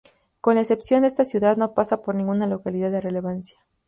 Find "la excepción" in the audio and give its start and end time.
0.55-1.03